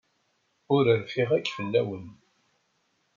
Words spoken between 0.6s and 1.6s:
Ur rfiɣ akk